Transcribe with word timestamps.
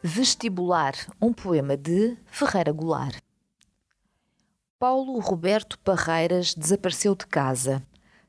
Vestibular, 0.00 0.94
um 1.20 1.32
poema 1.32 1.76
de 1.76 2.16
Ferreira 2.26 2.70
Goulart. 2.70 3.18
Paulo 4.78 5.18
Roberto 5.18 5.76
Parreiras 5.80 6.54
desapareceu 6.54 7.16
de 7.16 7.26
casa. 7.26 7.82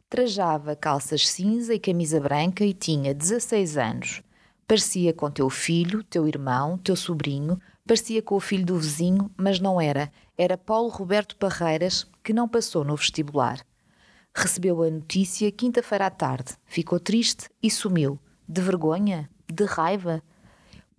Trajava 0.09 0.75
calças 0.75 1.29
cinza 1.29 1.71
e 1.75 1.79
camisa 1.79 2.19
branca 2.19 2.65
e 2.65 2.73
tinha 2.73 3.13
16 3.13 3.77
anos. 3.77 4.23
Parecia 4.67 5.13
com 5.13 5.29
teu 5.29 5.47
filho, 5.47 6.01
teu 6.01 6.27
irmão, 6.27 6.75
teu 6.75 6.95
sobrinho, 6.95 7.61
parecia 7.85 8.23
com 8.23 8.33
o 8.33 8.39
filho 8.39 8.65
do 8.65 8.79
vizinho, 8.79 9.29
mas 9.37 9.59
não 9.59 9.79
era. 9.79 10.11
Era 10.35 10.57
Paulo 10.57 10.89
Roberto 10.89 11.35
Parreiras 11.35 12.03
que 12.23 12.33
não 12.33 12.49
passou 12.49 12.83
no 12.83 12.95
vestibular. 12.95 13.63
Recebeu 14.35 14.81
a 14.81 14.89
notícia 14.89 15.51
quinta-feira 15.51 16.07
à 16.07 16.09
tarde, 16.09 16.55
ficou 16.65 16.99
triste 16.99 17.47
e 17.61 17.69
sumiu. 17.69 18.19
De 18.47 18.59
vergonha? 18.59 19.29
De 19.47 19.65
raiva? 19.65 20.23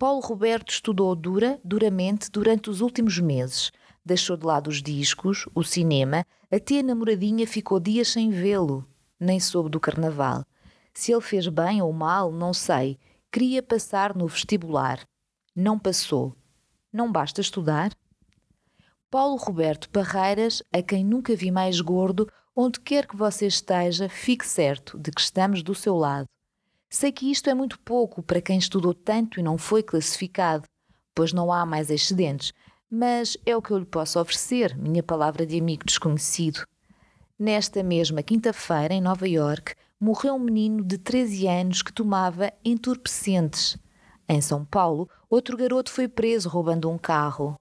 Paulo 0.01 0.21
Roberto 0.21 0.71
estudou 0.71 1.15
dura, 1.15 1.61
duramente 1.63 2.31
durante 2.31 2.71
os 2.71 2.81
últimos 2.81 3.19
meses. 3.19 3.71
Deixou 4.03 4.35
de 4.35 4.47
lado 4.47 4.71
os 4.71 4.83
discos, 4.83 5.47
o 5.55 5.63
cinema, 5.63 6.25
até 6.51 6.81
a 6.81 6.83
namoradinha 6.83 7.47
ficou 7.47 7.79
dias 7.79 8.09
sem 8.09 8.31
vê-lo. 8.31 8.89
Nem 9.21 9.39
soube 9.39 9.69
do 9.69 9.79
carnaval. 9.79 10.43
Se 10.95 11.13
ele 11.13 11.21
fez 11.21 11.47
bem 11.49 11.83
ou 11.83 11.93
mal, 11.93 12.33
não 12.33 12.55
sei. 12.55 12.99
Queria 13.31 13.63
passar 13.63 14.17
no 14.17 14.27
vestibular. 14.27 15.07
Não 15.55 15.79
passou. 15.79 16.35
Não 16.91 17.13
basta 17.13 17.43
estudar? 17.43 17.93
Paulo 19.11 19.37
Roberto 19.37 19.91
Parreiras, 19.91 20.63
a 20.73 20.81
quem 20.81 21.05
nunca 21.05 21.37
vi 21.37 21.51
mais 21.51 21.79
gordo, 21.79 22.27
onde 22.57 22.81
quer 22.81 23.07
que 23.07 23.17
você 23.17 23.47
esteja, 23.47 24.09
fique 24.09 24.47
certo 24.47 24.99
de 24.99 25.11
que 25.11 25.21
estamos 25.21 25.63
do 25.63 25.75
seu 25.75 25.95
lado. 25.95 26.25
Sei 26.93 27.13
que 27.13 27.31
isto 27.31 27.49
é 27.49 27.55
muito 27.55 27.79
pouco 27.79 28.21
para 28.21 28.43
quem 28.43 28.59
estudou 28.59 28.93
tanto 28.93 29.39
e 29.39 29.45
não 29.45 29.57
foi 29.57 29.81
classificado, 29.81 30.65
pois 31.15 31.33
não 31.33 31.53
há 31.53 31.65
mais 31.65 31.89
excedentes, 31.89 32.53
mas 32.91 33.37
é 33.47 33.57
o 33.57 33.63
que 33.63 33.71
eu 33.71 33.79
lhe 33.79 33.87
posso 33.87 34.21
oferecer, 34.21 34.77
minha 34.77 35.01
palavra 35.01 35.47
de 35.47 35.57
amigo 35.57 35.85
desconhecido. 35.85 36.67
Nesta 37.39 37.81
mesma 37.85 38.25
quinta-feira, 38.25 38.93
em 38.93 39.01
Nova 39.01 39.29
York, 39.29 39.77
morreu 40.01 40.35
um 40.35 40.41
menino 40.41 40.83
de 40.83 40.99
13 40.99 41.47
anos 41.47 41.81
que 41.81 41.93
tomava 41.93 42.53
entorpecentes. 42.65 43.79
Em 44.29 44.41
São 44.41 44.65
Paulo, 44.65 45.09
outro 45.29 45.57
garoto 45.57 45.93
foi 45.93 46.09
preso 46.09 46.49
roubando 46.49 46.91
um 46.91 46.99
carro. 46.99 47.55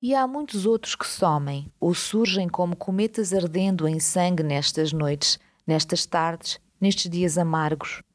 E 0.00 0.14
há 0.14 0.28
muitos 0.28 0.64
outros 0.64 0.94
que 0.94 1.08
somem 1.08 1.72
ou 1.80 1.92
surgem 1.92 2.48
como 2.48 2.76
cometas 2.76 3.32
ardendo 3.34 3.88
em 3.88 3.98
sangue 3.98 4.44
nestas 4.44 4.92
noites, 4.92 5.40
nestas 5.66 6.06
tardes, 6.06 6.60
nestes 6.80 7.10
dias 7.10 7.36
amargos. 7.36 8.05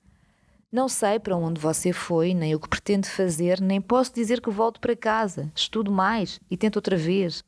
Não 0.72 0.88
sei 0.88 1.19
para 1.19 1.36
onde 1.36 1.59
você 1.59 1.91
foi, 1.91 2.33
nem 2.33 2.55
o 2.55 2.59
que 2.59 2.69
pretende 2.69 3.09
fazer, 3.09 3.59
nem 3.59 3.81
posso 3.81 4.14
dizer 4.14 4.39
que 4.39 4.50
volto 4.50 4.80
para 4.80 4.95
casa, 4.95 5.52
estudo 5.53 5.91
mais 5.91 6.39
e 6.50 6.55
tento 6.55 6.77
outra 6.77 6.95
vez. 6.95 7.44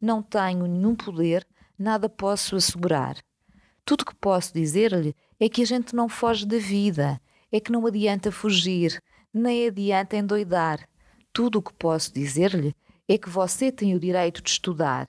Não 0.00 0.20
tenho 0.20 0.66
nenhum 0.66 0.96
poder, 0.96 1.46
nada 1.78 2.08
posso 2.08 2.56
assegurar. 2.56 3.16
Tudo 3.84 4.04
que 4.04 4.16
posso 4.16 4.52
dizer-lhe 4.52 5.14
é 5.38 5.48
que 5.48 5.62
a 5.62 5.64
gente 5.64 5.94
não 5.94 6.08
foge 6.08 6.44
da 6.44 6.58
vida, 6.58 7.20
é 7.52 7.60
que 7.60 7.70
não 7.70 7.86
adianta 7.86 8.32
fugir, 8.32 9.00
nem 9.32 9.68
adianta 9.68 10.16
endoidar. 10.16 10.88
Tudo 11.32 11.60
o 11.60 11.62
que 11.62 11.72
posso 11.72 12.12
dizer-lhe 12.12 12.74
é 13.06 13.16
que 13.16 13.30
você 13.30 13.70
tem 13.70 13.94
o 13.94 14.00
direito 14.00 14.42
de 14.42 14.50
estudar. 14.50 15.08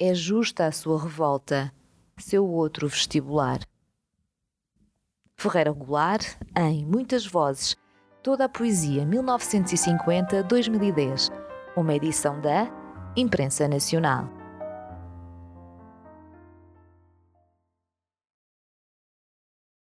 É 0.00 0.12
justa 0.14 0.66
a 0.66 0.72
sua 0.72 1.00
revolta, 1.00 1.72
seu 2.18 2.44
outro 2.44 2.88
vestibular. 2.88 3.60
Ferreira 5.40 5.70
Goulart, 5.70 6.34
em 6.56 6.84
Muitas 6.84 7.24
Vozes, 7.24 7.76
toda 8.24 8.46
a 8.46 8.48
poesia 8.48 9.06
1950-2010, 9.06 11.30
uma 11.76 11.94
edição 11.94 12.40
da 12.40 12.68
Imprensa 13.16 13.68
Nacional. 13.68 14.37